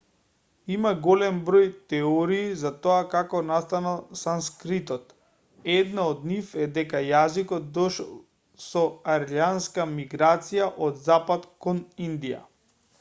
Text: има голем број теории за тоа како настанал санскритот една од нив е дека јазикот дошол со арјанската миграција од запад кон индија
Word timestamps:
има 0.75 0.91
голем 1.07 1.35
број 1.49 1.67
теории 1.93 2.47
за 2.61 2.69
тоа 2.85 3.03
како 3.11 3.41
настанал 3.49 3.99
санскритот 4.21 5.13
една 5.75 6.07
од 6.15 6.25
нив 6.31 6.55
е 6.65 6.67
дека 6.79 7.03
јазикот 7.09 7.69
дошол 7.77 8.09
со 8.69 8.87
арјанската 9.19 9.87
миграција 9.93 10.71
од 10.89 10.99
запад 11.11 11.47
кон 11.67 11.85
индија 12.09 12.43